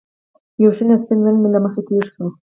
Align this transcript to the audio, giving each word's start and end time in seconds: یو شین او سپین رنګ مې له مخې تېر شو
یو 0.63 0.71
شین 0.77 0.89
او 0.93 0.97
سپین 1.01 1.19
رنګ 1.25 1.37
مې 1.41 1.49
له 1.53 1.59
مخې 1.63 1.81
تېر 1.87 2.03
شو 2.11 2.25